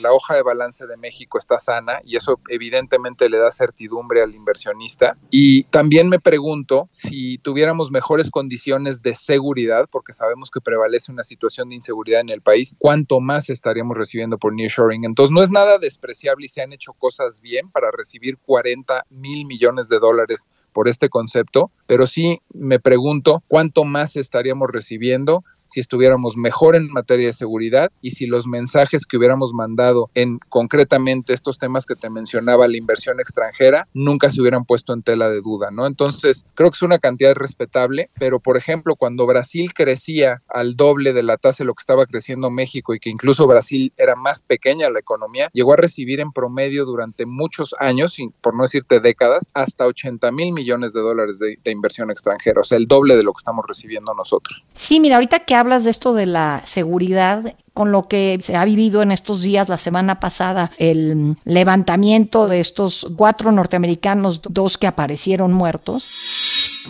La 0.00 0.12
hoja 0.12 0.34
de 0.34 0.42
balance 0.42 0.86
de 0.86 0.96
México 0.96 1.38
está 1.38 1.58
sana 1.58 2.00
y 2.04 2.16
eso 2.16 2.38
evidentemente 2.48 3.28
le 3.28 3.38
da 3.38 3.50
certidumbre 3.50 4.22
al 4.22 4.34
inversionista. 4.34 5.16
Y 5.30 5.64
también 5.64 6.08
me 6.08 6.18
pregunto 6.18 6.88
si 6.92 7.38
tuviéramos 7.38 7.90
mejores 7.90 8.30
condiciones 8.30 9.02
de 9.02 9.14
seguridad, 9.14 9.88
porque 9.90 10.12
sabemos 10.12 10.50
que 10.50 10.60
prevalece 10.60 11.12
una 11.12 11.24
situación 11.24 11.68
de 11.68 11.76
inseguridad 11.76 12.20
en 12.20 12.30
el 12.30 12.40
país, 12.40 12.74
cuánto 12.78 13.20
más 13.20 13.50
estaríamos 13.50 13.96
recibiendo 13.96 14.38
por 14.38 14.54
nearshoring. 14.54 15.04
Entonces 15.04 15.32
no 15.32 15.42
es 15.42 15.50
nada 15.50 15.78
despreciable 15.78 16.46
y 16.46 16.48
se 16.48 16.62
han 16.62 16.72
hecho 16.72 16.92
cosas 16.94 17.40
bien 17.40 17.70
para 17.70 17.90
recibir 17.90 18.38
40 18.38 19.06
mil 19.10 19.46
millones 19.46 19.88
de 19.88 19.98
dólares 19.98 20.46
por 20.72 20.88
este 20.88 21.08
concepto, 21.08 21.70
pero 21.86 22.06
sí 22.06 22.40
me 22.54 22.78
pregunto 22.78 23.42
cuánto 23.48 23.84
más 23.84 24.16
estaríamos 24.16 24.70
recibiendo 24.70 25.44
si 25.70 25.80
estuviéramos 25.80 26.36
mejor 26.36 26.74
en 26.74 26.90
materia 26.90 27.28
de 27.28 27.32
seguridad 27.32 27.90
y 28.02 28.10
si 28.10 28.26
los 28.26 28.46
mensajes 28.46 29.06
que 29.06 29.16
hubiéramos 29.16 29.52
mandado 29.52 30.10
en 30.14 30.38
concretamente 30.48 31.32
estos 31.32 31.58
temas 31.58 31.86
que 31.86 31.94
te 31.94 32.10
mencionaba, 32.10 32.66
la 32.66 32.76
inversión 32.76 33.20
extranjera, 33.20 33.86
nunca 33.94 34.30
se 34.30 34.40
hubieran 34.40 34.64
puesto 34.64 34.92
en 34.92 35.02
tela 35.02 35.30
de 35.30 35.40
duda, 35.40 35.68
¿no? 35.70 35.86
Entonces, 35.86 36.44
creo 36.54 36.70
que 36.70 36.76
es 36.76 36.82
una 36.82 36.98
cantidad 36.98 37.34
respetable, 37.34 38.10
pero 38.18 38.40
por 38.40 38.56
ejemplo, 38.56 38.96
cuando 38.96 39.26
Brasil 39.26 39.72
crecía 39.72 40.42
al 40.48 40.76
doble 40.76 41.12
de 41.12 41.22
la 41.22 41.36
tasa 41.36 41.62
de 41.62 41.66
lo 41.68 41.74
que 41.74 41.82
estaba 41.82 42.06
creciendo 42.06 42.50
México 42.50 42.94
y 42.94 43.00
que 43.00 43.10
incluso 43.10 43.46
Brasil 43.46 43.92
era 43.96 44.16
más 44.16 44.42
pequeña 44.42 44.90
la 44.90 44.98
economía, 44.98 45.50
llegó 45.52 45.74
a 45.74 45.76
recibir 45.76 46.20
en 46.20 46.32
promedio 46.32 46.84
durante 46.84 47.26
muchos 47.26 47.74
años, 47.78 48.16
por 48.40 48.54
no 48.56 48.62
decirte 48.62 49.00
décadas, 49.00 49.48
hasta 49.54 49.86
80 49.86 50.32
mil 50.32 50.52
millones 50.52 50.92
de 50.92 51.00
dólares 51.00 51.38
de, 51.38 51.58
de 51.62 51.70
inversión 51.70 52.10
extranjera, 52.10 52.60
o 52.60 52.64
sea, 52.64 52.78
el 52.78 52.86
doble 52.86 53.16
de 53.16 53.22
lo 53.22 53.32
que 53.32 53.38
estamos 53.38 53.64
recibiendo 53.66 54.14
nosotros. 54.14 54.64
Sí, 54.74 55.00
mira, 55.00 55.16
ahorita 55.16 55.40
que 55.40 55.54
hablas 55.60 55.84
de 55.84 55.90
esto 55.90 56.14
de 56.14 56.26
la 56.26 56.62
seguridad, 56.64 57.54
con 57.74 57.92
lo 57.92 58.08
que 58.08 58.38
se 58.40 58.56
ha 58.56 58.64
vivido 58.64 59.02
en 59.02 59.12
estos 59.12 59.42
días, 59.42 59.68
la 59.68 59.78
semana 59.78 60.18
pasada, 60.18 60.70
el 60.78 61.36
levantamiento 61.44 62.48
de 62.48 62.60
estos 62.60 63.06
cuatro 63.16 63.52
norteamericanos, 63.52 64.40
dos 64.42 64.76
que 64.76 64.86
aparecieron 64.86 65.52
muertos. 65.52 66.08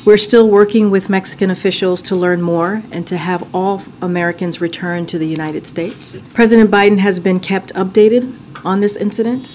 We're 0.06 0.18
still 0.18 0.44
working 0.44 0.90
with 0.90 1.08
Mexican 1.08 1.50
officials 1.50 2.00
to 2.04 2.16
learn 2.16 2.40
more 2.40 2.80
and 2.92 3.06
to 3.08 3.16
have 3.16 3.44
all 3.52 3.82
Americans 4.00 4.60
return 4.60 5.04
to 5.06 5.18
the 5.18 5.26
United 5.26 5.66
States. 5.66 6.22
President 6.32 6.70
Biden 6.70 6.98
has 6.98 7.20
been 7.20 7.40
kept 7.40 7.74
updated 7.74 8.32
on 8.64 8.80
this 8.80 8.96
incident. 8.96 9.50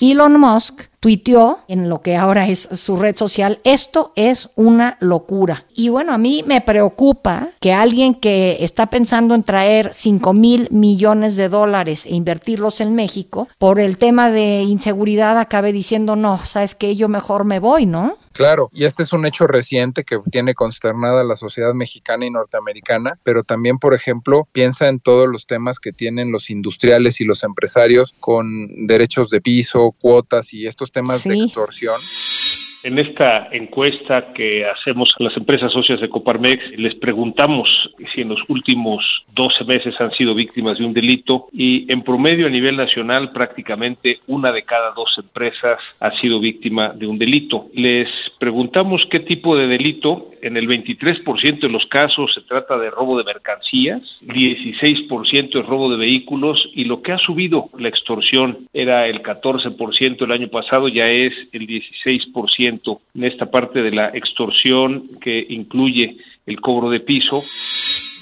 Elon 0.00 0.38
Musk 0.38 0.88
tuiteó 1.00 1.58
en 1.68 1.88
lo 1.88 2.02
que 2.02 2.16
ahora 2.16 2.48
es 2.48 2.68
su 2.72 2.96
red 2.96 3.14
social, 3.14 3.60
esto 3.64 4.12
es 4.16 4.50
una 4.56 4.96
locura. 5.00 5.64
Y 5.74 5.88
bueno, 5.88 6.12
a 6.12 6.18
mí 6.18 6.44
me 6.46 6.60
preocupa 6.60 7.50
que 7.60 7.72
alguien 7.72 8.14
que 8.14 8.58
está 8.60 8.86
pensando 8.86 9.34
en 9.34 9.42
traer 9.42 9.92
5 9.92 10.32
mil 10.32 10.68
millones 10.70 11.36
de 11.36 11.48
dólares 11.48 12.06
e 12.06 12.14
invertirlos 12.14 12.80
en 12.80 12.94
México, 12.94 13.46
por 13.58 13.78
el 13.78 13.98
tema 13.98 14.30
de 14.30 14.62
inseguridad 14.62 15.38
acabe 15.38 15.72
diciendo, 15.72 16.16
no, 16.16 16.38
sabes 16.38 16.74
que 16.74 16.96
yo 16.96 17.08
mejor 17.08 17.44
me 17.44 17.60
voy, 17.60 17.86
¿no? 17.86 18.18
Claro, 18.36 18.68
y 18.74 18.84
este 18.84 19.02
es 19.02 19.14
un 19.14 19.24
hecho 19.24 19.46
reciente 19.46 20.04
que 20.04 20.18
tiene 20.30 20.52
consternada 20.52 21.24
la 21.24 21.36
sociedad 21.36 21.72
mexicana 21.72 22.26
y 22.26 22.30
norteamericana, 22.30 23.18
pero 23.22 23.44
también, 23.44 23.78
por 23.78 23.94
ejemplo, 23.94 24.46
piensa 24.52 24.88
en 24.88 25.00
todos 25.00 25.26
los 25.26 25.46
temas 25.46 25.80
que 25.80 25.90
tienen 25.90 26.30
los 26.30 26.50
industriales 26.50 27.22
y 27.22 27.24
los 27.24 27.42
empresarios 27.44 28.14
con 28.20 28.86
derechos 28.86 29.30
de 29.30 29.40
piso, 29.40 29.94
cuotas 29.98 30.52
y 30.52 30.66
estos 30.66 30.85
temas 30.90 31.24
de 31.24 31.34
extorsión. 31.34 32.00
En 32.82 32.98
esta 32.98 33.48
encuesta 33.52 34.32
que 34.32 34.64
hacemos 34.64 35.08
a 35.18 35.24
las 35.24 35.36
empresas 35.36 35.72
socias 35.72 36.00
de 36.00 36.08
Coparmex, 36.08 36.78
les 36.78 36.94
preguntamos 36.94 37.68
si 38.08 38.20
en 38.20 38.28
los 38.28 38.40
últimos 38.48 39.04
12 39.34 39.64
meses 39.64 39.94
han 40.00 40.12
sido 40.12 40.34
víctimas 40.34 40.78
de 40.78 40.84
un 40.84 40.92
delito 40.92 41.46
y 41.52 41.90
en 41.92 42.02
promedio 42.02 42.46
a 42.46 42.50
nivel 42.50 42.76
nacional 42.76 43.32
prácticamente 43.32 44.20
una 44.26 44.52
de 44.52 44.62
cada 44.62 44.92
dos 44.92 45.10
empresas 45.18 45.78
ha 46.00 46.10
sido 46.18 46.38
víctima 46.38 46.90
de 46.94 47.06
un 47.06 47.18
delito. 47.18 47.66
Les 47.74 48.08
preguntamos 48.38 49.02
qué 49.10 49.20
tipo 49.20 49.56
de 49.56 49.66
delito. 49.66 50.30
En 50.42 50.56
el 50.56 50.68
23% 50.68 51.60
de 51.60 51.68
los 51.68 51.86
casos 51.86 52.32
se 52.34 52.42
trata 52.42 52.78
de 52.78 52.90
robo 52.90 53.18
de 53.18 53.24
mercancías, 53.24 54.00
16% 54.22 55.60
es 55.60 55.66
robo 55.66 55.90
de 55.90 55.96
vehículos 55.96 56.70
y 56.72 56.84
lo 56.84 57.02
que 57.02 57.12
ha 57.12 57.18
subido 57.18 57.64
la 57.76 57.88
extorsión 57.88 58.68
era 58.72 59.08
el 59.08 59.22
14% 59.22 60.22
el 60.22 60.32
año 60.32 60.48
pasado, 60.48 60.86
ya 60.86 61.08
es 61.08 61.32
el 61.52 61.66
16% 61.66 62.75
en 63.14 63.24
esta 63.24 63.46
parte 63.46 63.82
de 63.82 63.90
la 63.90 64.08
extorsión 64.08 65.04
que 65.20 65.44
incluye 65.48 66.16
el 66.46 66.60
cobro 66.60 66.90
de 66.90 67.00
piso 67.00 67.42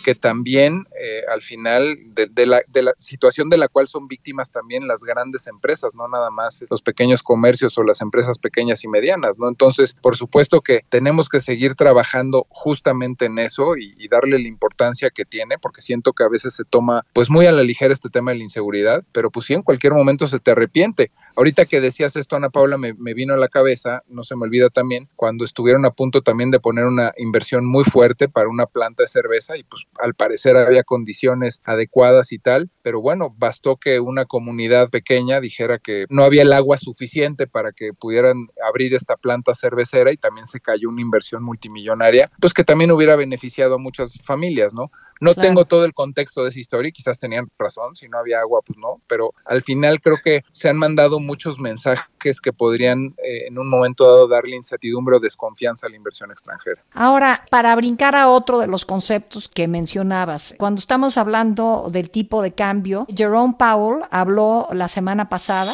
que 0.05 0.15
también 0.15 0.87
eh, 1.01 1.23
al 1.33 1.41
final 1.41 1.97
de, 2.15 2.47
la, 2.47 2.63
situación 2.99 3.49
de 3.49 3.57
la 3.57 3.69
cual 3.69 3.89
son 3.89 4.07
víctimas 4.07 4.51
también 4.51 4.87
las 4.87 5.03
grandes 5.03 5.47
empresas, 5.47 5.95
no 5.95 6.07
nada 6.07 6.31
más 6.31 6.63
los 6.71 6.83
pequeños 6.83 7.23
comercios 7.23 7.77
o 7.79 7.83
las 7.83 8.03
empresas 8.03 8.39
pequeñas 8.39 8.85
y 8.85 8.89
medianas, 8.89 9.39
¿no? 9.39 9.49
Entonces, 9.49 9.95
por 9.95 10.17
supuesto 10.17 10.61
que 10.61 10.83
tenemos 10.91 11.31
que 11.31 11.41
seguir 11.41 11.75
trabajando 11.75 12.47
justamente 12.51 13.25
en 13.25 13.39
eso 13.39 13.77
y, 13.77 13.95
darle 14.05 14.39
la 14.39 14.49
importancia 14.49 15.11
que 15.11 15.25
tiene, 15.25 15.59
porque 15.59 15.81
siento 15.81 16.13
que 16.13 16.23
a 16.23 16.29
veces 16.29 16.55
se 16.55 16.65
toma 16.65 17.07
pues 17.15 17.31
muy 17.31 17.47
a 17.47 17.53
la 17.53 17.63
ligera 17.63 17.93
este 17.93 18.11
tema 18.11 18.31
de 18.31 18.37
la 18.37 18.45
inseguridad, 18.45 19.03
pero 19.13 19.31
pues 19.31 19.47
sí, 19.47 19.55
en 19.55 19.63
cualquier 19.63 19.95
momento 19.95 20.29
se 20.29 20.39
te 20.39 20.51
arrepiente. 20.51 21.11
Ahorita 21.35 21.65
que 21.65 21.81
decías 21.81 22.15
esto, 22.15 22.37
Ana 22.37 22.51
Paula, 22.51 22.77
me, 22.77 22.93
me 22.93 23.15
vino 23.15 23.33
a 23.33 23.39
la 23.39 23.49
cabeza, 23.49 24.05
no 24.09 24.23
se 24.23 24.37
me 24.37 24.43
olvida 24.43 24.69
también, 24.69 25.09
cuando 25.17 25.45
estuvieron 25.45 25.87
a 25.87 25.91
punto 25.91 26.21
también 26.21 26.51
de 26.51 26.61
poner 26.61 26.85
una 26.85 27.13
inversión 27.17 27.65
muy 27.65 27.83
fuerte 27.83 28.29
para 28.29 28.49
una 28.49 28.67
planta 28.67 29.03
de 29.03 29.09
cerveza 29.09 29.57
y 29.57 29.65
pues 29.65 29.87
al 30.01 30.15
parecer 30.15 30.57
había 30.57 30.83
condiciones 30.85 31.61
adecuadas 31.65 32.33
y 32.33 32.39
tal, 32.39 32.71
pero 32.83 33.01
bueno, 33.01 33.35
bastó 33.37 33.77
que 33.77 34.01
una 34.01 34.25
comunidad 34.25 34.91
pequeña 34.91 35.41
dijera 35.41 35.79
que 35.79 36.07
no 36.09 36.25
había 36.25 36.43
el 36.43 36.53
agua 36.53 36.79
suficiente 36.79 37.47
para 37.47 37.73
que 37.73 37.93
pudieran 37.93 38.49
abrir 38.67 38.95
esta 38.95 39.17
planta 39.17 39.55
cervecera 39.55 40.13
y 40.13 40.17
también 40.17 40.47
se 40.47 40.61
cayó 40.61 40.89
una 40.89 41.01
inversión 41.01 41.43
multimillonaria, 41.43 42.31
pues 42.41 42.53
que 42.53 42.65
también 42.65 42.91
hubiera 42.91 43.17
beneficiado 43.17 43.75
a 43.75 43.79
muchas 43.79 44.19
familias, 44.25 44.75
¿no? 44.75 44.91
No 45.25 45.35
tengo 45.35 45.65
todo 45.65 45.85
el 45.85 45.95
contexto 45.95 46.43
de 46.43 46.51
esa 46.51 46.61
historia 46.61 46.89
y 46.89 46.93
quizás 46.93 47.19
tenían 47.19 47.49
razón, 47.59 47.95
si 47.95 48.09
no 48.09 48.19
había 48.19 48.41
agua, 48.41 48.61
pues 48.65 48.79
no, 48.79 49.01
pero 49.07 49.33
al 49.45 49.63
final 49.63 50.01
creo 50.01 50.19
que 50.23 50.43
se 50.51 50.69
han 50.69 50.77
mandado 50.77 51.21
muchos 51.21 51.59
mensajes 51.59 52.41
que 52.43 52.53
podrían 52.53 53.15
eh, 53.19 53.47
en 53.49 53.59
un 53.59 53.69
momento 53.69 54.05
dado 54.05 54.29
darle 54.29 54.57
incertidumbre 54.57 55.17
o 55.17 55.21
desconfianza 55.21 55.87
a 55.87 55.91
la 55.91 55.97
inversión 55.97 56.31
extranjera. 56.31 56.83
Ahora, 56.93 57.45
para 57.51 57.75
brincar 57.77 58.15
a 58.15 58.29
otro 58.29 58.59
de 58.59 58.67
los 58.67 58.85
conceptos 58.85 59.49
que 59.49 59.69
mencionabas, 59.69 60.55
cuando 60.59 60.79
estamos 60.79 61.17
hablando 61.17 61.89
del 61.91 62.11
tipo 62.11 62.43
de 62.43 62.53
cambio, 62.53 63.07
Jerome 63.15 63.55
Powell 63.59 64.05
habló 64.11 64.69
la 64.73 64.89
semana 64.89 65.29
pasada 65.29 65.73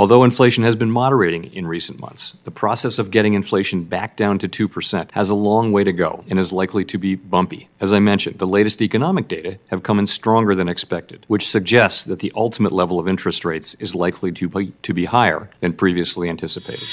Although 0.00 0.24
inflation 0.24 0.64
has 0.64 0.76
been 0.76 0.90
moderating 0.90 1.52
in 1.52 1.66
recent 1.66 2.00
months, 2.00 2.34
the 2.44 2.50
process 2.50 2.98
of 2.98 3.10
getting 3.10 3.34
inflation 3.34 3.84
back 3.84 4.16
down 4.16 4.38
to 4.38 4.48
2% 4.48 5.10
has 5.10 5.28
a 5.28 5.34
long 5.34 5.72
way 5.72 5.84
to 5.84 5.92
go 5.92 6.24
and 6.30 6.38
is 6.38 6.54
likely 6.54 6.86
to 6.86 6.96
be 6.96 7.16
bumpy. 7.16 7.68
As 7.80 7.92
I 7.92 7.98
mentioned, 7.98 8.38
the 8.38 8.46
latest 8.46 8.80
economic 8.80 9.28
data 9.28 9.58
have 9.68 9.82
come 9.82 9.98
in 9.98 10.06
stronger 10.06 10.54
than 10.54 10.70
expected, 10.70 11.26
which 11.28 11.46
suggests 11.46 12.04
that 12.04 12.20
the 12.20 12.32
ultimate 12.34 12.72
level 12.72 12.98
of 12.98 13.08
interest 13.08 13.44
rates 13.44 13.76
is 13.78 13.94
likely 13.94 14.32
to 14.32 14.48
be, 14.48 14.72
to 14.80 14.94
be 14.94 15.04
higher 15.04 15.50
than 15.60 15.74
previously 15.74 16.30
anticipated. 16.30 16.88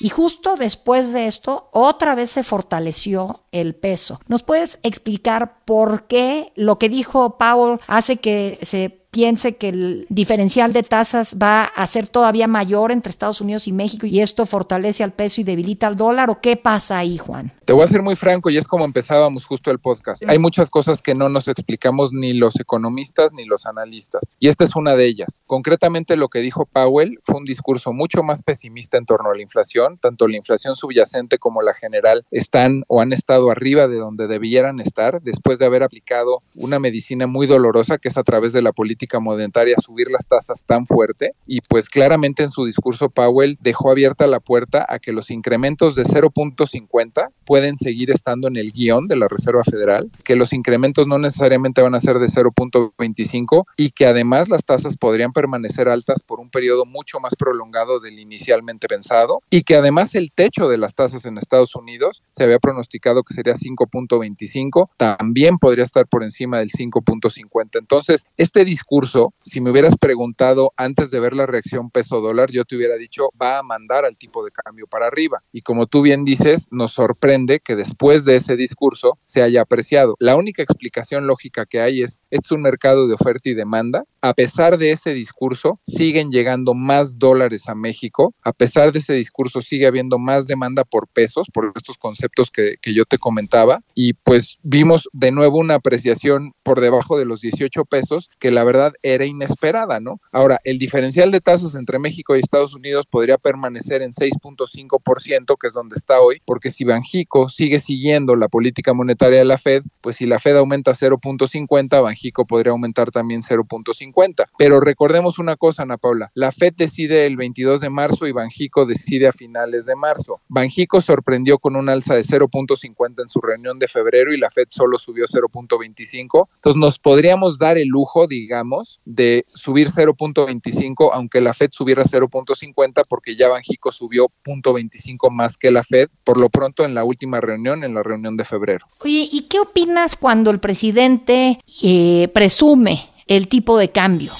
Y 0.00 0.08
justo 0.08 0.56
después 0.56 1.12
de 1.12 1.28
esto, 1.28 1.68
otra 1.70 2.16
vez 2.16 2.32
se 2.32 2.42
fortaleció 2.42 3.44
el 3.52 3.76
peso. 3.76 4.20
¿Nos 4.26 4.42
puedes 4.42 4.80
explicar 4.82 5.62
por 5.64 6.08
qué 6.08 6.52
lo 6.56 6.76
que 6.76 6.88
dijo 6.88 7.38
Powell 7.38 7.78
hace 7.86 8.16
que 8.16 8.58
se 8.62 9.01
piense 9.12 9.56
que 9.56 9.68
el 9.68 10.06
diferencial 10.08 10.72
de 10.72 10.82
tasas 10.82 11.36
va 11.40 11.64
a 11.64 11.86
ser 11.86 12.08
todavía 12.08 12.46
mayor 12.46 12.90
entre 12.90 13.10
Estados 13.10 13.42
Unidos 13.42 13.68
y 13.68 13.72
México 13.72 14.06
y 14.06 14.20
esto 14.20 14.46
fortalece 14.46 15.04
al 15.04 15.12
peso 15.12 15.42
y 15.42 15.44
debilita 15.44 15.86
al 15.86 15.98
dólar 15.98 16.30
o 16.30 16.40
qué 16.40 16.56
pasa 16.56 16.96
ahí, 16.96 17.18
Juan? 17.18 17.52
Te 17.66 17.74
voy 17.74 17.84
a 17.84 17.88
ser 17.88 18.00
muy 18.00 18.16
franco 18.16 18.48
y 18.48 18.56
es 18.56 18.66
como 18.66 18.86
empezábamos 18.86 19.44
justo 19.44 19.70
el 19.70 19.78
podcast. 19.80 20.22
Hay 20.26 20.38
muchas 20.38 20.70
cosas 20.70 21.02
que 21.02 21.14
no 21.14 21.28
nos 21.28 21.46
explicamos 21.46 22.10
ni 22.14 22.32
los 22.32 22.58
economistas 22.58 23.34
ni 23.34 23.44
los 23.44 23.66
analistas 23.66 24.22
y 24.40 24.48
esta 24.48 24.64
es 24.64 24.74
una 24.76 24.96
de 24.96 25.04
ellas. 25.04 25.42
Concretamente 25.46 26.16
lo 26.16 26.28
que 26.28 26.38
dijo 26.38 26.64
Powell 26.64 27.20
fue 27.22 27.36
un 27.36 27.44
discurso 27.44 27.92
mucho 27.92 28.22
más 28.22 28.42
pesimista 28.42 28.96
en 28.96 29.04
torno 29.04 29.30
a 29.30 29.36
la 29.36 29.42
inflación, 29.42 29.98
tanto 29.98 30.26
la 30.26 30.38
inflación 30.38 30.74
subyacente 30.74 31.38
como 31.38 31.60
la 31.60 31.74
general 31.74 32.24
están 32.30 32.84
o 32.88 33.02
han 33.02 33.12
estado 33.12 33.50
arriba 33.50 33.88
de 33.88 33.98
donde 33.98 34.26
debieran 34.26 34.80
estar 34.80 35.20
después 35.20 35.58
de 35.58 35.66
haber 35.66 35.82
aplicado 35.82 36.42
una 36.54 36.78
medicina 36.78 37.26
muy 37.26 37.46
dolorosa 37.46 37.98
que 37.98 38.08
es 38.08 38.16
a 38.16 38.22
través 38.22 38.54
de 38.54 38.62
la 38.62 38.72
política 38.72 39.01
monetaria 39.20 39.76
subir 39.78 40.08
las 40.10 40.26
tasas 40.26 40.64
tan 40.64 40.86
fuerte 40.86 41.34
y 41.46 41.60
pues 41.60 41.88
claramente 41.88 42.42
en 42.42 42.50
su 42.50 42.64
discurso 42.64 43.08
Powell 43.08 43.58
dejó 43.60 43.90
abierta 43.90 44.26
la 44.26 44.40
puerta 44.40 44.86
a 44.88 44.98
que 44.98 45.12
los 45.12 45.30
incrementos 45.30 45.94
de 45.94 46.04
0.50 46.04 47.28
pueden 47.44 47.76
seguir 47.76 48.10
estando 48.10 48.48
en 48.48 48.56
el 48.56 48.72
guion 48.72 49.08
de 49.08 49.16
la 49.16 49.28
Reserva 49.28 49.64
Federal, 49.64 50.10
que 50.24 50.36
los 50.36 50.52
incrementos 50.52 51.06
no 51.06 51.18
necesariamente 51.18 51.82
van 51.82 51.94
a 51.94 52.00
ser 52.00 52.18
de 52.18 52.26
0.25 52.26 53.64
y 53.76 53.90
que 53.90 54.06
además 54.06 54.48
las 54.48 54.64
tasas 54.64 54.96
podrían 54.96 55.32
permanecer 55.32 55.88
altas 55.88 56.22
por 56.22 56.40
un 56.40 56.50
periodo 56.50 56.84
mucho 56.84 57.20
más 57.20 57.34
prolongado 57.36 58.00
del 58.00 58.18
inicialmente 58.18 58.88
pensado 58.88 59.42
y 59.50 59.62
que 59.62 59.76
además 59.76 60.14
el 60.14 60.32
techo 60.32 60.68
de 60.68 60.78
las 60.78 60.94
tasas 60.94 61.24
en 61.24 61.38
Estados 61.38 61.74
Unidos 61.74 62.22
se 62.30 62.44
había 62.44 62.58
pronosticado 62.58 63.22
que 63.22 63.34
sería 63.34 63.54
5.25, 63.54 64.90
también 64.96 65.58
podría 65.58 65.84
estar 65.84 66.06
por 66.06 66.22
encima 66.22 66.58
del 66.58 66.70
5.50. 66.70 67.78
Entonces, 67.78 68.26
este 68.36 68.64
discurso 68.64 68.91
si 69.40 69.62
me 69.62 69.70
hubieras 69.70 69.96
preguntado 69.96 70.74
antes 70.76 71.10
de 71.10 71.18
ver 71.18 71.32
la 71.32 71.46
reacción 71.46 71.90
peso 71.90 72.20
dólar, 72.20 72.50
yo 72.50 72.66
te 72.66 72.76
hubiera 72.76 72.96
dicho 72.96 73.30
va 73.40 73.58
a 73.58 73.62
mandar 73.62 74.04
al 74.04 74.18
tipo 74.18 74.44
de 74.44 74.50
cambio 74.50 74.86
para 74.86 75.06
arriba. 75.06 75.42
Y 75.50 75.62
como 75.62 75.86
tú 75.86 76.02
bien 76.02 76.26
dices, 76.26 76.68
nos 76.70 76.92
sorprende 76.92 77.60
que 77.60 77.74
después 77.74 78.26
de 78.26 78.36
ese 78.36 78.54
discurso 78.54 79.18
se 79.24 79.42
haya 79.42 79.62
apreciado. 79.62 80.14
La 80.18 80.36
única 80.36 80.62
explicación 80.62 81.26
lógica 81.26 81.64
que 81.64 81.80
hay 81.80 82.02
es, 82.02 82.20
es 82.30 82.52
un 82.52 82.60
mercado 82.60 83.08
de 83.08 83.14
oferta 83.14 83.48
y 83.48 83.54
demanda. 83.54 84.04
A 84.20 84.34
pesar 84.34 84.76
de 84.76 84.90
ese 84.90 85.14
discurso, 85.14 85.80
siguen 85.84 86.30
llegando 86.30 86.74
más 86.74 87.18
dólares 87.18 87.70
a 87.70 87.74
México. 87.74 88.34
A 88.42 88.52
pesar 88.52 88.92
de 88.92 88.98
ese 88.98 89.14
discurso, 89.14 89.62
sigue 89.62 89.86
habiendo 89.86 90.18
más 90.18 90.46
demanda 90.46 90.84
por 90.84 91.08
pesos, 91.08 91.46
por 91.50 91.72
estos 91.74 91.96
conceptos 91.96 92.50
que, 92.50 92.76
que 92.82 92.92
yo 92.92 93.06
te 93.06 93.16
comentaba. 93.16 93.80
Y 93.94 94.12
pues 94.12 94.58
vimos 94.62 95.08
de 95.14 95.30
nuevo 95.32 95.58
una 95.58 95.76
apreciación 95.76 96.52
por 96.62 96.80
debajo 96.82 97.16
de 97.16 97.24
los 97.24 97.40
18 97.40 97.86
pesos, 97.86 98.28
que 98.38 98.50
la 98.50 98.64
verdad 98.64 98.81
era 99.02 99.24
inesperada, 99.24 100.00
¿no? 100.00 100.20
Ahora, 100.32 100.60
el 100.64 100.78
diferencial 100.78 101.30
de 101.30 101.40
tasas 101.40 101.74
entre 101.74 101.98
México 101.98 102.34
y 102.34 102.40
Estados 102.40 102.74
Unidos 102.74 103.06
podría 103.06 103.38
permanecer 103.38 104.02
en 104.02 104.10
6.5%, 104.10 105.56
que 105.58 105.66
es 105.66 105.74
donde 105.74 105.96
está 105.96 106.20
hoy, 106.20 106.40
porque 106.44 106.70
si 106.70 106.84
Banjico 106.84 107.48
sigue 107.48 107.80
siguiendo 107.80 108.36
la 108.36 108.48
política 108.48 108.94
monetaria 108.94 109.38
de 109.38 109.44
la 109.44 109.58
Fed, 109.58 109.82
pues 110.00 110.16
si 110.16 110.26
la 110.26 110.38
Fed 110.38 110.56
aumenta 110.56 110.92
0.50, 110.92 112.02
Banjico 112.02 112.46
podría 112.46 112.72
aumentar 112.72 113.10
también 113.10 113.42
0.50. 113.42 114.46
Pero 114.58 114.80
recordemos 114.80 115.38
una 115.38 115.56
cosa, 115.56 115.82
Ana 115.82 115.98
Paula, 115.98 116.30
la 116.34 116.52
Fed 116.52 116.74
decide 116.76 117.26
el 117.26 117.36
22 117.36 117.80
de 117.80 117.90
marzo 117.90 118.26
y 118.26 118.32
Banjico 118.32 118.86
decide 118.86 119.28
a 119.28 119.32
finales 119.32 119.86
de 119.86 119.96
marzo. 119.96 120.40
Banjico 120.48 121.00
sorprendió 121.00 121.58
con 121.58 121.76
un 121.76 121.88
alza 121.88 122.14
de 122.14 122.22
0.50 122.22 123.22
en 123.22 123.28
su 123.28 123.40
reunión 123.40 123.78
de 123.78 123.88
febrero 123.88 124.32
y 124.32 124.38
la 124.38 124.50
Fed 124.50 124.66
solo 124.68 124.98
subió 124.98 125.26
0.25. 125.26 126.48
Entonces 126.54 126.80
nos 126.80 126.98
podríamos 126.98 127.58
dar 127.58 127.78
el 127.78 127.88
lujo, 127.88 128.26
digamos, 128.26 128.71
de 129.04 129.44
subir 129.54 129.88
0.25, 129.88 131.10
aunque 131.12 131.40
la 131.40 131.54
Fed 131.54 131.70
subiera 131.72 132.02
0.50, 132.04 133.04
porque 133.08 133.36
ya 133.36 133.48
Banjico 133.48 133.92
subió 133.92 134.28
0.25 134.44 135.30
más 135.30 135.56
que 135.56 135.70
la 135.70 135.82
Fed, 135.82 136.08
por 136.24 136.38
lo 136.38 136.48
pronto 136.48 136.84
en 136.84 136.94
la 136.94 137.04
última 137.04 137.40
reunión, 137.40 137.84
en 137.84 137.94
la 137.94 138.02
reunión 138.02 138.36
de 138.36 138.44
febrero. 138.44 138.86
Oye, 139.00 139.28
¿y 139.30 139.42
qué 139.42 139.60
opinas 139.60 140.16
cuando 140.16 140.50
el 140.50 140.60
presidente 140.60 141.58
eh, 141.82 142.28
presume 142.34 143.08
el 143.26 143.48
tipo 143.48 143.78
de 143.78 143.90
cambio? 143.90 144.32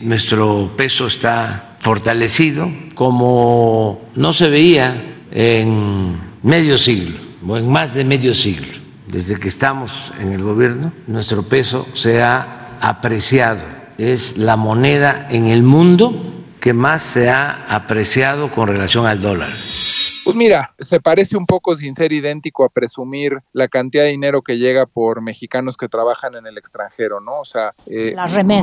Nuestro 0.00 0.70
peso 0.76 1.06
está 1.06 1.76
fortalecido 1.80 2.70
como 2.94 4.00
no 4.14 4.32
se 4.32 4.48
veía 4.48 5.16
en 5.30 6.18
medio 6.42 6.78
siglo 6.78 7.18
o 7.46 7.56
en 7.56 7.70
más 7.70 7.94
de 7.94 8.04
medio 8.04 8.34
siglo 8.34 8.80
desde 9.10 9.36
que 9.38 9.48
estamos 9.48 10.12
en 10.20 10.32
el 10.32 10.42
gobierno, 10.42 10.92
nuestro 11.06 11.42
peso 11.42 11.86
se 11.94 12.22
ha 12.22 12.59
apreciado. 12.80 13.62
Es 13.98 14.36
la 14.36 14.56
moneda 14.56 15.28
en 15.30 15.48
el 15.48 15.62
mundo 15.62 16.14
que 16.60 16.72
más 16.72 17.02
se 17.02 17.30
ha 17.30 17.66
apreciado 17.68 18.50
con 18.50 18.68
relación 18.68 19.06
al 19.06 19.20
dólar. 19.20 19.50
Pues 20.24 20.36
mira, 20.36 20.74
se 20.78 21.00
parece 21.00 21.36
un 21.36 21.46
poco 21.46 21.74
sin 21.76 21.94
ser 21.94 22.12
idéntico 22.12 22.64
a 22.64 22.68
presumir 22.68 23.38
la 23.52 23.68
cantidad 23.68 24.04
de 24.04 24.10
dinero 24.10 24.42
que 24.42 24.58
llega 24.58 24.86
por 24.86 25.22
mexicanos 25.22 25.76
que 25.76 25.88
trabajan 25.88 26.34
en 26.34 26.46
el 26.46 26.58
extranjero, 26.58 27.20
¿no? 27.20 27.40
O 27.40 27.44
sea, 27.44 27.74
eh, 27.86 28.14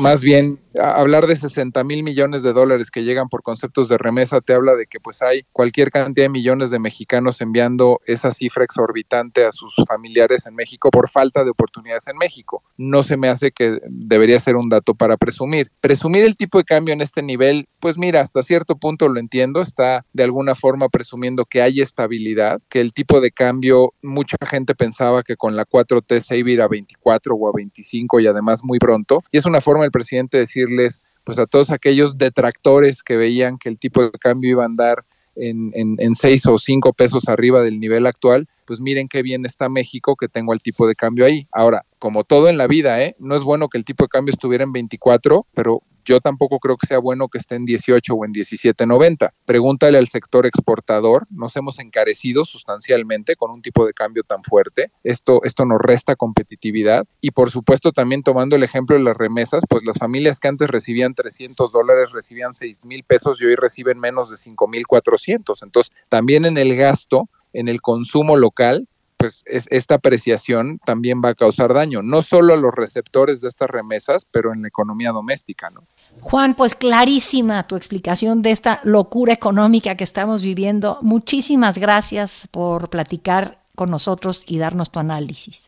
más 0.02 0.24
bien 0.24 0.60
hablar 0.80 1.28
de 1.28 1.36
60 1.36 1.84
mil 1.84 2.04
millones 2.04 2.44
de 2.44 2.54
dólares 2.54 2.92
que 2.92 3.04
llegan 3.04 3.30
por 3.30 3.44
conceptos 3.44 3.90
de 3.90 3.98
remesa 3.98 4.42
te 4.42 4.54
habla 4.54 4.76
de 4.76 4.86
que 4.86 5.00
pues 5.00 5.22
hay 5.22 5.44
cualquier 5.52 5.90
cantidad 5.90 6.26
de 6.26 6.30
millones 6.30 6.70
de 6.70 6.80
mexicanos 6.80 7.42
enviando 7.42 8.00
esa 8.06 8.32
cifra 8.32 8.64
exorbitante 8.64 9.46
a 9.46 9.52
sus 9.52 9.76
familiares 9.88 10.46
en 10.46 10.56
México 10.56 10.90
por 10.92 11.10
falta 11.10 11.44
de 11.44 11.52
oportunidades 11.52 12.08
en 12.08 12.18
México. 12.18 12.64
No 12.78 13.04
se 13.04 13.18
me 13.18 13.30
hace 13.30 13.52
que 13.52 13.80
debería 13.90 14.40
ser 14.40 14.56
un 14.56 14.70
dato 14.70 14.94
para 14.94 15.18
presumir. 15.18 15.72
Presumir 15.82 16.24
el 16.24 16.38
tipo 16.38 16.58
de 16.58 16.64
cambio 16.64 16.94
en 16.94 17.02
este 17.02 17.22
nivel, 17.22 17.68
pues 17.80 17.98
mira, 17.98 18.22
hasta 18.22 18.42
cierto 18.42 18.78
punto 18.78 19.10
lo 19.10 19.20
entiendo, 19.20 19.62
está 19.62 20.06
de 20.14 20.24
alguna 20.24 20.56
forma 20.56 20.90
presumiendo 20.90 21.46
que 21.50 21.62
hay 21.62 21.82
estabilidad, 21.82 22.62
que 22.70 22.82
el 22.82 22.94
tipo 22.94 23.22
de 23.22 23.32
cambio, 23.32 23.94
mucha 24.02 24.38
gente 24.48 24.76
pensaba 24.76 25.24
que 25.24 25.36
con 25.36 25.56
la 25.56 25.66
4T 25.66 26.20
se 26.22 26.38
iba 26.38 26.50
a 26.50 26.54
ir 26.54 26.62
a 26.62 26.68
24 26.68 27.36
o 27.36 27.50
a 27.50 27.52
25 27.56 28.20
y 28.20 28.28
además 28.28 28.64
muy 28.64 28.80
pronto. 28.80 29.24
Y 29.32 29.38
es 29.38 29.46
una 29.46 29.62
forma 29.62 29.84
del 29.84 29.92
presidente 29.92 30.38
de 30.38 30.42
decirles, 30.42 31.02
pues 31.24 31.40
a 31.40 31.46
todos 31.46 31.72
aquellos 31.72 32.18
detractores 32.18 33.04
que 33.04 33.18
veían 33.18 33.58
que 33.58 33.70
el 33.70 33.80
tipo 33.80 34.04
de 34.04 34.12
cambio 34.12 34.52
iba 34.52 34.64
a 34.64 34.68
andar 34.68 35.06
en, 35.36 35.72
en, 35.74 35.96
en 36.00 36.16
6 36.16 36.48
o 36.48 36.58
5 36.58 36.94
pesos 36.94 37.28
arriba 37.28 37.62
del 37.62 37.80
nivel 37.80 38.08
actual, 38.08 38.48
pues 38.66 38.82
miren 38.82 39.08
qué 39.08 39.22
bien 39.22 39.46
está 39.46 39.70
México 39.70 40.16
que 40.16 40.28
tengo 40.28 40.54
el 40.54 40.60
tipo 40.60 40.88
de 40.88 40.96
cambio 40.96 41.26
ahí. 41.26 41.48
Ahora, 41.52 41.86
como 42.00 42.24
todo 42.24 42.50
en 42.50 42.58
la 42.58 42.68
vida, 42.68 43.02
¿eh? 43.02 43.16
no 43.20 43.36
es 43.36 43.44
bueno 43.44 43.70
que 43.70 43.78
el 43.78 43.86
tipo 43.86 44.06
de 44.06 44.10
cambio 44.10 44.32
estuviera 44.32 44.64
en 44.64 44.72
24, 44.72 45.46
pero 45.54 45.82
yo 46.08 46.22
tampoco 46.22 46.60
creo 46.60 46.78
que 46.78 46.88
sea 46.88 47.00
bueno 47.00 47.28
que 47.28 47.38
esté 47.38 47.56
en 47.56 47.66
18 47.66 48.14
o 48.14 48.26
en 48.26 48.34
17.90. 48.34 49.32
Pregúntale 49.46 49.98
al 49.98 50.08
sector 50.08 50.46
exportador, 50.46 51.28
nos 51.30 51.56
hemos 51.58 51.80
encarecido 51.80 52.46
sustancialmente 52.46 53.36
con 53.36 53.52
un 53.52 53.62
tipo 53.62 53.86
de 53.86 53.94
cambio 53.94 54.24
tan 54.24 54.44
fuerte. 54.44 54.92
Esto, 55.04 55.44
esto 55.44 55.66
nos 55.66 55.82
resta 55.82 56.16
competitividad 56.16 57.06
y 57.20 57.32
por 57.32 57.52
supuesto 57.52 57.92
también 57.92 58.24
tomando 58.24 58.56
el 58.56 58.64
ejemplo 58.64 58.96
de 58.96 59.04
las 59.04 59.18
remesas, 59.18 59.64
pues 59.68 59.84
las 59.84 59.98
familias 59.98 60.40
que 60.40 60.48
antes 60.48 60.70
recibían 60.70 61.14
300 61.14 61.72
dólares 61.72 62.12
recibían 62.12 62.54
6 62.54 62.86
mil 62.86 63.04
pesos 63.04 63.42
y 63.42 63.46
hoy 63.46 63.56
reciben 63.56 64.00
menos 64.00 64.30
de 64.30 64.38
5 64.38 64.68
mil 64.68 64.88
400. 64.88 65.62
Entonces 65.62 65.94
también 66.08 66.46
en 66.46 66.58
el 66.58 66.76
gasto, 66.78 67.30
en 67.52 67.68
el 67.68 67.82
consumo 67.82 68.38
local, 68.38 68.88
pues 69.18 69.44
es, 69.46 69.68
esta 69.72 69.96
apreciación 69.96 70.80
también 70.86 71.22
va 71.24 71.30
a 71.30 71.36
causar 71.36 71.74
daño, 71.74 72.02
no 72.04 72.22
solo 72.22 72.54
a 72.54 72.58
los 72.58 72.74
receptores 72.74 73.42
de 73.42 73.48
estas 73.48 73.70
remesas, 73.70 74.26
pero 74.30 74.54
en 74.54 74.62
la 74.62 74.68
economía 74.68 75.12
doméstica, 75.12 75.70
¿no? 75.70 75.84
Juan, 76.22 76.56
pues 76.56 76.76
clarísima 76.76 77.68
tu 77.68 77.76
explicación 77.76 78.42
de 78.42 78.52
esta 78.52 78.80
locura 78.84 79.34
económica 79.34 79.96
que 79.96 80.04
estamos 80.04 80.42
viviendo. 80.42 81.00
Muchísimas 81.02 81.78
gracias 81.78 82.48
por 82.52 82.90
platicar 82.90 83.64
con 83.76 83.92
nosotros 83.92 84.44
y 84.48 84.58
darnos 84.58 84.92
tu 84.92 85.00
análisis. 85.00 85.68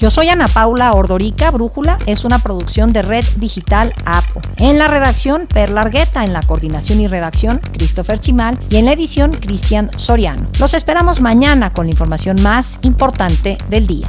Yo 0.00 0.08
soy 0.08 0.30
Ana 0.30 0.48
Paula 0.48 0.92
Ordorica. 0.92 1.50
Brújula 1.50 1.98
es 2.06 2.24
una 2.24 2.38
producción 2.38 2.90
de 2.94 3.02
Red 3.02 3.26
Digital 3.36 3.92
APO. 4.06 4.40
En 4.56 4.78
la 4.78 4.88
redacción, 4.88 5.46
Perla 5.46 5.82
Argueta. 5.82 6.24
En 6.24 6.32
la 6.32 6.40
coordinación 6.40 7.02
y 7.02 7.06
redacción, 7.06 7.60
Christopher 7.74 8.18
Chimal. 8.18 8.58
Y 8.70 8.76
en 8.76 8.86
la 8.86 8.94
edición, 8.94 9.30
Cristian 9.30 9.90
Soriano. 9.98 10.46
Los 10.58 10.72
esperamos 10.72 11.20
mañana 11.20 11.74
con 11.74 11.84
la 11.84 11.92
información 11.92 12.40
más 12.40 12.78
importante 12.80 13.58
del 13.68 13.86
día. 13.86 14.08